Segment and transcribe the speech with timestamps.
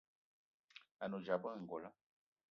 [1.01, 1.89] A ne odzap ayi ongolo.